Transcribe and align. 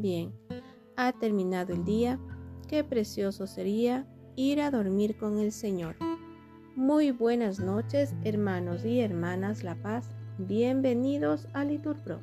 Bien, 0.00 0.32
ha 0.96 1.12
terminado 1.12 1.74
el 1.74 1.84
día. 1.84 2.18
Qué 2.68 2.82
precioso 2.82 3.46
sería 3.46 4.06
ir 4.34 4.62
a 4.62 4.70
dormir 4.70 5.18
con 5.18 5.38
el 5.38 5.52
Señor. 5.52 5.96
Muy 6.74 7.10
buenas 7.10 7.60
noches, 7.60 8.14
hermanos 8.24 8.82
y 8.86 9.00
hermanas 9.00 9.62
La 9.62 9.74
Paz. 9.74 10.08
Bienvenidos 10.38 11.48
a 11.52 11.64
Liturpro. 11.64 12.22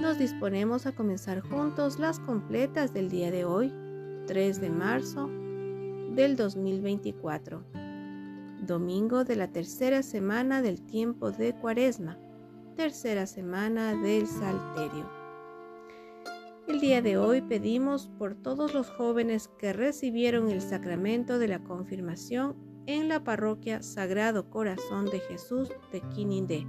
Nos 0.00 0.18
disponemos 0.18 0.86
a 0.86 0.92
comenzar 0.92 1.42
juntos 1.42 2.00
las 2.00 2.18
completas 2.18 2.92
del 2.92 3.08
día 3.08 3.30
de 3.30 3.44
hoy, 3.44 3.72
3 4.26 4.60
de 4.60 4.70
marzo 4.70 5.30
del 6.16 6.34
2024, 6.34 7.62
domingo 8.66 9.22
de 9.22 9.36
la 9.36 9.46
tercera 9.46 10.02
semana 10.02 10.60
del 10.60 10.82
tiempo 10.82 11.30
de 11.30 11.54
Cuaresma, 11.54 12.18
tercera 12.74 13.28
semana 13.28 13.94
del 13.94 14.26
Salterio. 14.26 15.19
El 16.70 16.78
día 16.78 17.02
de 17.02 17.18
hoy 17.18 17.40
pedimos 17.40 18.12
por 18.16 18.36
todos 18.36 18.74
los 18.74 18.88
jóvenes 18.90 19.50
que 19.58 19.72
recibieron 19.72 20.48
el 20.48 20.60
sacramento 20.60 21.40
de 21.40 21.48
la 21.48 21.64
confirmación 21.64 22.54
en 22.86 23.08
la 23.08 23.24
parroquia 23.24 23.82
Sagrado 23.82 24.50
Corazón 24.50 25.06
de 25.06 25.18
Jesús 25.18 25.68
de 25.90 26.00
Quinindé 26.00 26.68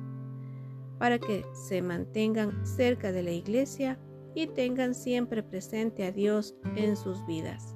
para 0.97 1.19
que 1.19 1.45
se 1.53 1.83
mantengan 1.83 2.65
cerca 2.65 3.11
de 3.11 3.21
la 3.21 3.29
iglesia 3.29 3.99
y 4.33 4.47
tengan 4.47 4.95
siempre 4.95 5.43
presente 5.43 6.03
a 6.03 6.11
Dios 6.11 6.55
en 6.75 6.97
sus 6.97 7.23
vidas. 7.27 7.75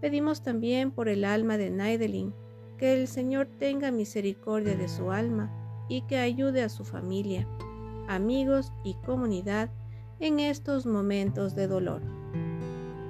Pedimos 0.00 0.42
también 0.42 0.90
por 0.90 1.10
el 1.10 1.26
alma 1.26 1.58
de 1.58 1.68
Naidelin, 1.68 2.32
que 2.78 2.94
el 2.94 3.08
Señor 3.08 3.46
tenga 3.58 3.90
misericordia 3.90 4.74
de 4.74 4.88
su 4.88 5.10
alma 5.10 5.52
y 5.90 6.06
que 6.06 6.16
ayude 6.16 6.62
a 6.62 6.70
su 6.70 6.86
familia, 6.86 7.46
amigos 8.08 8.72
y 8.84 8.94
comunidad 9.04 9.70
en 10.20 10.40
estos 10.40 10.86
momentos 10.86 11.54
de 11.54 11.68
dolor. 11.68 12.02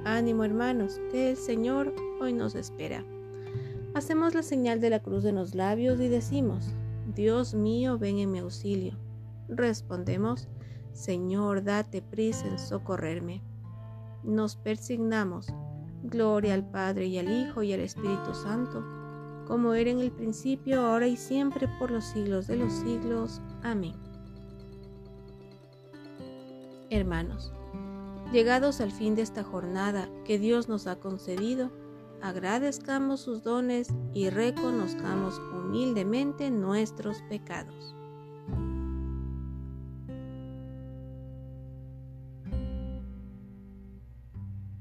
Ánimo 0.05 0.45
hermanos, 0.45 1.01
que 1.11 1.31
el 1.31 1.37
Señor 1.37 1.95
hoy 2.21 2.33
nos 2.33 2.55
espera. 2.55 3.05
Hacemos 3.95 4.35
la 4.35 4.43
señal 4.43 4.81
de 4.81 4.91
la 4.91 5.01
cruz 5.01 5.25
en 5.25 5.37
los 5.37 5.55
labios 5.55 6.01
y 6.01 6.09
decimos, 6.09 6.67
Dios 7.15 7.55
mío, 7.55 7.99
ven 7.99 8.19
en 8.19 8.31
mi 8.31 8.39
auxilio. 8.41 8.95
Respondemos, 9.49 10.49
Señor, 10.93 11.65
date 11.65 12.03
prisa 12.03 12.47
en 12.47 12.59
socorrerme. 12.59 13.43
Nos 14.23 14.57
persignamos. 14.57 15.47
Gloria 16.03 16.55
al 16.55 16.69
Padre 16.71 17.07
y 17.07 17.19
al 17.19 17.29
Hijo 17.29 17.63
y 17.63 17.73
al 17.73 17.81
Espíritu 17.81 18.33
Santo, 18.35 18.85
como 19.47 19.75
era 19.75 19.91
en 19.91 19.99
el 19.99 20.13
principio, 20.13 20.81
ahora 20.81 21.09
y 21.09 21.17
siempre, 21.17 21.69
por 21.79 21.91
los 21.91 22.05
siglos 22.05 22.47
de 22.47 22.57
los 22.57 22.73
siglos. 22.73 23.41
Amén. 23.63 24.08
Hermanos, 26.91 27.53
llegados 28.33 28.81
al 28.81 28.93
fin 28.93 29.15
de 29.15 29.21
esta 29.21 29.45
jornada 29.45 30.09
que 30.25 30.39
Dios 30.39 30.69
nos 30.69 30.87
ha 30.87 30.99
concedido, 30.99 31.71
agradezcamos 32.23 33.21
sus 33.21 33.43
dones 33.43 33.89
y 34.15 34.31
reconozcamos 34.31 35.39
humildemente 35.39 36.51
nuestros 36.51 37.21
pecados. 37.29 37.95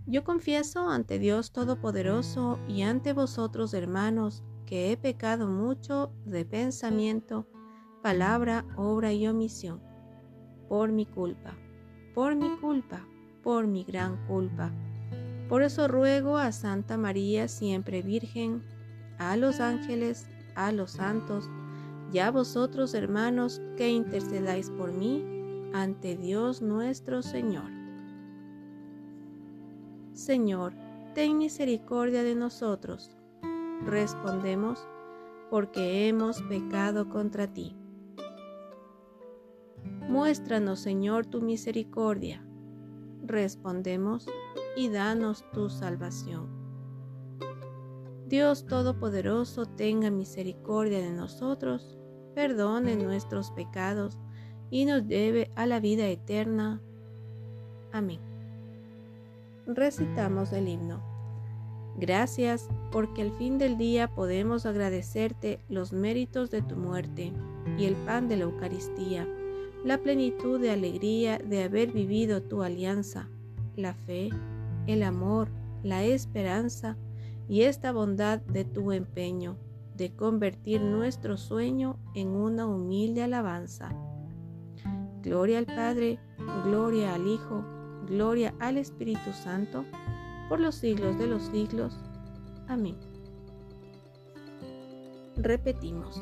Yo 0.05 0.23
confieso 0.23 0.89
ante 0.89 1.19
Dios 1.19 1.52
Todopoderoso 1.52 2.59
y 2.69 2.83
ante 2.83 3.11
vosotros, 3.11 3.73
hermanos, 3.73 4.45
que 4.66 4.94
he 4.94 4.97
pecado 4.97 5.49
mucho 5.49 6.14
de 6.23 6.45
pensamiento, 6.45 7.45
palabra, 8.02 8.66
obra 8.77 9.11
y 9.11 9.27
omisión, 9.27 9.81
por 10.69 10.94
mi 10.94 11.05
culpa, 11.05 11.58
por 12.17 12.33
mi 12.35 12.49
culpa, 12.57 13.05
por 13.43 13.67
mi 13.67 13.83
gran 13.83 14.17
culpa 14.25 14.71
por 15.49 15.61
eso 15.63 15.87
ruego 15.87 16.37
a 16.37 16.52
Santa 16.52 16.97
María, 16.97 17.47
siempre 17.47 18.02
Virgen, 18.02 18.64
a 19.17 19.37
los 19.37 19.61
ángeles, 19.61 20.27
a 20.55 20.71
los 20.71 20.92
santos, 20.92 21.49
y 22.11 22.19
a 22.19 22.31
vosotros 22.31 22.93
hermanos, 22.93 23.61
que 23.77 23.89
intercedáis 23.89 24.69
por 24.69 24.92
mí 24.92 25.23
ante 25.73 26.17
Dios 26.17 26.61
nuestro 26.61 27.21
Señor. 27.21 27.69
Señor, 30.13 30.73
ten 31.13 31.37
misericordia 31.37 32.23
de 32.23 32.36
nosotros. 32.36 33.11
Respondemos, 33.86 34.86
porque 35.49 36.09
hemos 36.09 36.42
pecado 36.43 37.08
contra 37.08 37.47
ti. 37.47 37.73
Muéstranos, 40.08 40.80
Señor, 40.80 41.25
tu 41.25 41.42
misericordia. 41.42 42.43
Respondemos, 43.23 44.27
y 44.77 44.89
danos 44.89 45.43
tu 45.52 45.70
salvación. 45.70 46.48
Dios 48.27 48.65
Todopoderoso, 48.67 49.65
tenga 49.65 50.11
misericordia 50.11 50.99
de 50.99 51.11
nosotros, 51.11 51.98
perdone 52.36 52.95
nuestros 52.95 53.49
pecados 53.52 54.20
y 54.70 54.86
nos 54.86 55.08
lleve 55.08 55.49
a 55.55 55.65
la 55.65 55.80
vida 55.80 56.08
eterna. 56.08 56.80
Amén. 57.92 58.19
Recitamos 59.65 60.54
el 60.54 60.67
himno. 60.67 61.02
Gracias 61.98 62.69
porque 62.92 63.23
al 63.23 63.31
fin 63.31 63.58
del 63.58 63.80
día 63.80 64.14
podemos 64.14 64.67
agradecerte 64.67 65.59
los 65.69 65.92
méritos 65.92 66.52
de 66.52 66.61
tu 66.61 66.75
muerte 66.75 67.33
y 67.80 67.86
el 67.86 67.95
pan 67.95 68.27
de 68.27 68.37
la 68.37 68.43
Eucaristía, 68.43 69.27
la 69.83 69.99
plenitud 69.99 70.60
de 70.60 70.71
alegría 70.71 71.38
de 71.38 71.64
haber 71.64 71.92
vivido 71.92 72.42
tu 72.42 72.64
alianza, 72.64 73.30
la 73.76 73.93
fe, 73.93 74.30
el 74.88 75.04
amor, 75.04 75.49
la 75.83 76.04
esperanza 76.04 76.98
y 77.48 77.61
esta 77.61 77.92
bondad 77.92 78.39
de 78.42 78.66
tu 78.66 78.92
empeño 78.92 79.58
de 79.95 80.16
convertir 80.16 80.82
nuestro 80.82 81.37
sueño 81.37 81.98
en 82.14 82.30
una 82.30 82.67
humilde 82.67 83.23
alabanza. 83.23 83.89
Gloria 85.23 85.58
al 85.58 85.66
Padre, 85.66 86.20
gloria 86.64 87.16
al 87.16 87.27
Hijo, 87.27 87.64
gloria 88.08 88.54
al 88.60 88.77
Espíritu 88.77 89.33
Santo, 89.33 89.86
por 90.49 90.60
los 90.60 90.76
siglos 90.76 91.17
de 91.17 91.27
los 91.27 91.43
siglos. 91.43 91.98
Amén. 92.67 92.95
Repetimos, 95.36 96.21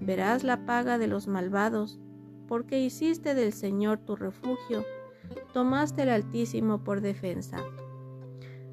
verás 0.00 0.44
la 0.44 0.64
paga 0.66 0.98
de 0.98 1.06
los 1.06 1.28
malvados, 1.28 2.00
porque 2.48 2.80
hiciste 2.80 3.34
del 3.34 3.52
Señor 3.52 3.98
tu 3.98 4.16
refugio, 4.16 4.84
tomaste 5.52 6.02
el 6.02 6.08
Altísimo 6.08 6.82
por 6.82 7.00
defensa. 7.00 7.58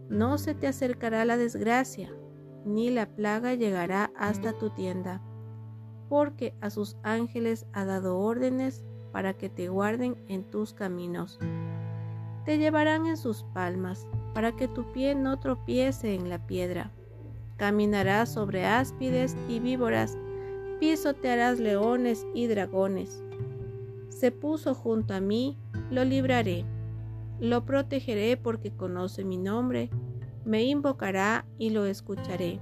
No 0.10 0.38
se 0.38 0.56
te 0.56 0.68
acercará 0.68 1.26
la 1.26 1.38
desgracia, 1.38 2.12
ni 2.66 2.90
la 2.90 3.08
plaga 3.08 3.54
llegará 3.54 4.12
hasta 4.18 4.54
tu 4.54 4.70
tienda, 4.70 5.22
porque 6.10 6.56
a 6.62 6.70
sus 6.70 6.98
ángeles 7.04 7.66
ha 7.74 7.86
dado 7.86 8.18
órdenes 8.18 8.84
para 9.12 9.34
que 9.34 9.50
te 9.50 9.70
guarden 9.70 10.16
en 10.28 10.44
tus 10.44 10.74
caminos. 10.74 11.40
Te 12.46 12.58
llevarán 12.58 13.06
en 13.06 13.18
sus 13.18 13.44
palmas, 13.54 14.08
para 14.34 14.52
que 14.52 14.68
tu 14.68 14.92
pie 14.92 15.16
no 15.16 15.40
tropiece 15.40 16.14
en 16.14 16.30
la 16.30 16.46
piedra. 16.46 16.92
Caminarás 17.58 18.32
sobre 18.32 18.66
áspides 18.66 19.36
y 19.50 19.60
víboras, 19.60 20.18
pisotearás 20.80 21.60
leones 21.60 22.26
y 22.34 22.48
dragones. 22.48 23.24
Se 24.10 24.32
puso 24.32 24.74
junto 24.74 25.14
a 25.14 25.20
mí, 25.20 25.58
lo 25.92 26.04
libraré 26.04 26.66
lo 27.40 27.66
protegeré 27.66 28.36
porque 28.38 28.72
conoce 28.72 29.24
mi 29.24 29.38
nombre, 29.38 29.90
Me 30.46 30.64
invocará 30.64 31.46
y 31.58 31.72
lo 31.72 31.86
escucharé. 31.86 32.62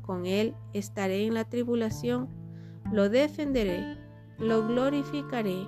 Con 0.00 0.24
él 0.24 0.54
estaré 0.72 1.26
en 1.26 1.34
la 1.34 1.44
tribulación, 1.44 2.28
lo 2.90 3.10
defenderé, 3.10 3.98
lo 4.38 4.66
glorificaré, 4.66 5.66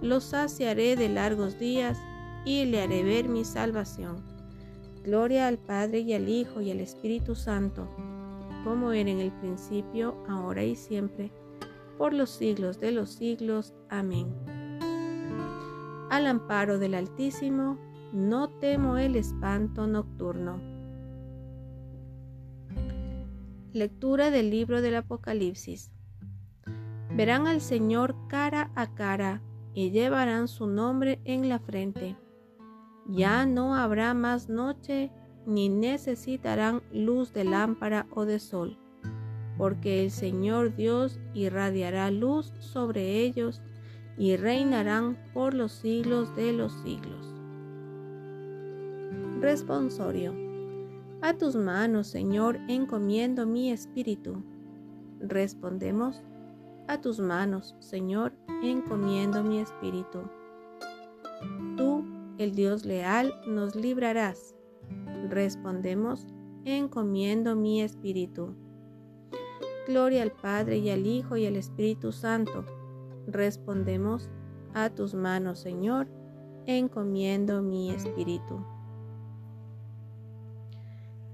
lo 0.00 0.20
saciaré 0.20 0.94
de 0.94 1.08
largos 1.08 1.58
días 1.58 1.98
y 2.44 2.66
le 2.66 2.82
haré 2.82 3.02
ver 3.02 3.28
mi 3.28 3.44
salvación. 3.44 4.22
Gloria 5.02 5.48
al 5.48 5.58
Padre 5.58 6.00
y 6.00 6.14
al 6.14 6.28
Hijo 6.28 6.60
y 6.60 6.70
al 6.70 6.78
Espíritu 6.78 7.34
Santo, 7.34 7.88
como 8.66 8.90
era 8.90 9.08
en 9.08 9.20
el 9.20 9.30
principio, 9.30 10.16
ahora 10.28 10.64
y 10.64 10.74
siempre, 10.74 11.30
por 11.96 12.12
los 12.12 12.30
siglos 12.30 12.80
de 12.80 12.90
los 12.90 13.10
siglos. 13.10 13.72
Amén. 13.88 14.34
Al 16.10 16.26
amparo 16.26 16.80
del 16.80 16.96
Altísimo, 16.96 17.78
no 18.12 18.48
temo 18.48 18.98
el 18.98 19.14
espanto 19.14 19.86
nocturno. 19.86 20.60
Lectura 23.72 24.32
del 24.32 24.50
libro 24.50 24.82
del 24.82 24.96
Apocalipsis. 24.96 25.92
Verán 27.14 27.46
al 27.46 27.60
Señor 27.60 28.16
cara 28.26 28.72
a 28.74 28.92
cara 28.96 29.42
y 29.74 29.92
llevarán 29.92 30.48
su 30.48 30.66
nombre 30.66 31.20
en 31.22 31.48
la 31.48 31.60
frente. 31.60 32.16
Ya 33.06 33.46
no 33.46 33.76
habrá 33.76 34.12
más 34.12 34.48
noche 34.48 35.12
ni 35.46 35.68
necesitarán 35.68 36.82
luz 36.92 37.32
de 37.32 37.44
lámpara 37.44 38.06
o 38.10 38.24
de 38.24 38.38
sol, 38.38 38.76
porque 39.56 40.04
el 40.04 40.10
Señor 40.10 40.74
Dios 40.74 41.18
irradiará 41.34 42.10
luz 42.10 42.52
sobre 42.58 43.20
ellos 43.20 43.62
y 44.18 44.36
reinarán 44.36 45.16
por 45.32 45.54
los 45.54 45.72
siglos 45.72 46.34
de 46.36 46.52
los 46.52 46.72
siglos. 46.82 47.32
Responsorio. 49.40 50.34
A 51.22 51.34
tus 51.34 51.56
manos, 51.56 52.08
Señor, 52.08 52.58
encomiendo 52.68 53.46
mi 53.46 53.70
espíritu. 53.70 54.42
Respondemos, 55.20 56.22
a 56.88 57.00
tus 57.00 57.18
manos, 57.18 57.74
Señor, 57.80 58.32
encomiendo 58.62 59.42
mi 59.42 59.60
espíritu. 59.60 60.20
Tú, 61.76 62.04
el 62.38 62.54
Dios 62.54 62.84
leal, 62.84 63.34
nos 63.46 63.74
librarás. 63.74 64.55
Respondemos, 65.28 66.26
encomiendo 66.64 67.56
mi 67.56 67.82
espíritu. 67.82 68.54
Gloria 69.86 70.22
al 70.22 70.32
Padre 70.32 70.78
y 70.78 70.90
al 70.90 71.06
Hijo 71.06 71.36
y 71.36 71.46
al 71.46 71.56
Espíritu 71.56 72.12
Santo. 72.12 72.64
Respondemos, 73.26 74.30
a 74.74 74.90
tus 74.90 75.14
manos, 75.14 75.58
Señor, 75.58 76.06
encomiendo 76.66 77.62
mi 77.62 77.90
espíritu. 77.90 78.62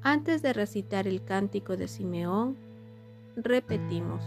Antes 0.00 0.43
de 0.43 0.52
recitar 0.52 1.08
el 1.08 1.25
cántico 1.25 1.76
de 1.76 1.88
Simeón, 1.88 2.56
repetimos, 3.35 4.23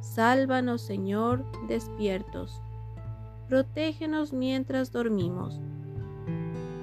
Sálvanos, 0.00 0.80
Señor, 0.82 1.44
despiertos. 1.68 2.60
Protégenos 3.48 4.32
mientras 4.32 4.92
dormimos, 4.92 5.60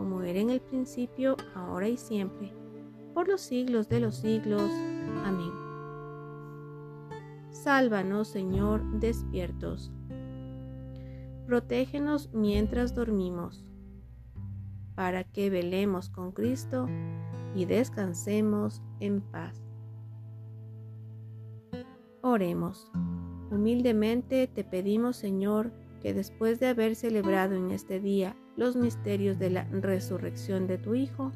como 0.00 0.22
era 0.22 0.40
en 0.40 0.48
el 0.48 0.62
principio, 0.62 1.36
ahora 1.54 1.86
y 1.86 1.98
siempre, 1.98 2.54
por 3.12 3.28
los 3.28 3.42
siglos 3.42 3.90
de 3.90 4.00
los 4.00 4.14
siglos. 4.14 4.70
Amén. 5.26 5.52
Sálvanos, 7.50 8.28
Señor, 8.28 8.82
despiertos. 8.98 9.92
Protégenos 11.44 12.30
mientras 12.32 12.94
dormimos, 12.94 13.62
para 14.94 15.22
que 15.22 15.50
velemos 15.50 16.08
con 16.08 16.32
Cristo 16.32 16.88
y 17.54 17.66
descansemos 17.66 18.80
en 19.00 19.20
paz. 19.20 19.62
Oremos. 22.22 22.90
Humildemente 23.50 24.46
te 24.46 24.64
pedimos, 24.64 25.16
Señor, 25.16 25.74
que 26.00 26.14
después 26.14 26.58
de 26.58 26.68
haber 26.68 26.96
celebrado 26.96 27.54
en 27.54 27.70
este 27.70 28.00
día 28.00 28.34
los 28.60 28.76
misterios 28.76 29.38
de 29.38 29.48
la 29.48 29.64
resurrección 29.72 30.66
de 30.66 30.76
tu 30.76 30.94
Hijo, 30.94 31.32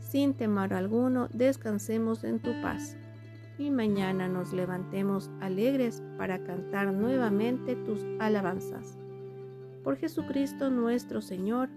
sin 0.00 0.32
temor 0.32 0.72
alguno, 0.72 1.28
descansemos 1.30 2.24
en 2.24 2.40
tu 2.40 2.50
paz 2.62 2.96
y 3.58 3.70
mañana 3.70 4.26
nos 4.26 4.54
levantemos 4.54 5.30
alegres 5.42 6.02
para 6.16 6.42
cantar 6.42 6.94
nuevamente 6.94 7.76
tus 7.76 8.06
alabanzas. 8.18 8.96
Por 9.84 9.98
Jesucristo 9.98 10.70
nuestro 10.70 11.20
Señor. 11.20 11.68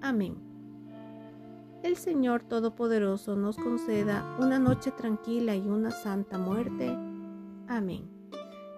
Amén. 0.00 0.36
El 1.82 1.96
Señor 1.96 2.44
Todopoderoso 2.44 3.36
nos 3.36 3.58
conceda 3.58 4.38
una 4.40 4.58
noche 4.58 4.90
tranquila 4.92 5.54
y 5.54 5.68
una 5.68 5.90
santa 5.90 6.38
muerte 6.38 6.96
Amén. 7.68 8.08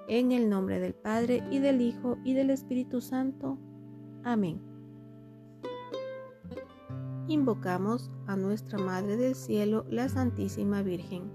En 0.09 0.33
el 0.33 0.51
nombre 0.51 0.81
del 0.81 0.95
Padre 0.95 1.45
y 1.53 1.61
del 1.61 1.81
Hijo 1.83 2.19
y 2.25 2.35
del 2.35 2.51
Espíritu 2.51 3.01
Santo. 3.01 3.59
Amén. 4.25 4.74
Invocamos 7.27 8.11
a 8.27 8.37
nuestra 8.37 8.79
Madre 8.79 9.17
del 9.17 9.35
Cielo, 9.35 9.87
la 9.89 10.11
Santísima 10.11 10.83
Virgen. 10.83 11.31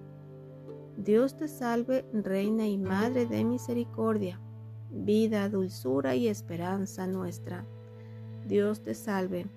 Dios 0.97 1.35
te 1.35 1.47
salve, 1.47 2.05
Reina 2.13 2.67
y 2.67 2.77
Madre 2.77 3.25
de 3.25 3.43
Misericordia, 3.43 4.39
vida, 4.91 5.49
dulzura 5.49 6.13
y 6.13 6.27
esperanza 6.27 7.07
nuestra. 7.07 7.65
Dios 8.45 8.83
te 8.83 8.93
salve. 8.93 9.47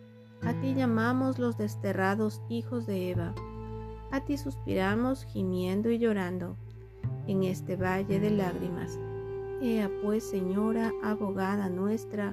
A 0.41 0.59
ti 0.59 0.75
llamamos 0.75 1.39
los 1.39 1.59
desterrados 1.59 2.41
hijos 2.49 2.87
de 2.87 3.11
Eva. 3.11 3.35
A 4.11 4.25
ti 4.25 4.39
suspiramos 4.39 5.25
gimiendo 5.25 5.91
y 5.91 5.99
llorando 5.99 6.57
en 7.27 7.43
este 7.43 7.77
valle 7.77 8.21
de 8.21 8.31
lágrimas. 8.31 8.99
Ea 9.61 9.91
pues, 10.03 10.25
Señora, 10.25 10.93
abogada 11.03 11.69
nuestra, 11.69 12.33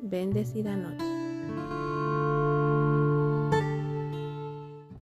Bendecida 0.00 0.76
noche. 0.76 1.17